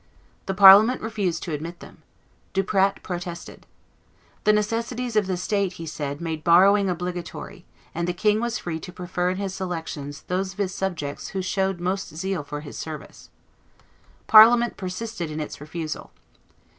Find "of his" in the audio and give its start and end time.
10.53-10.73